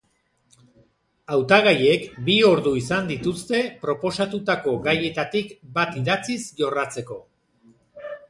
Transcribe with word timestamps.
Hautagaiek 1.35 2.07
bi 2.29 2.37
ordu 2.51 2.71
izan 2.79 3.11
dituzte 3.11 3.61
proposatutako 3.85 4.75
gaietatik 4.87 5.53
bat 5.79 5.99
idatziz 6.03 6.39
jorratzeko. 6.63 7.19